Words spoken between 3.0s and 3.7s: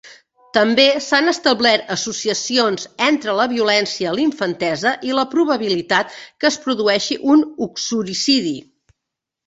entre la